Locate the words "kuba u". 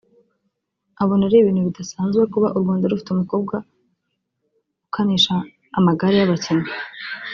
2.33-2.59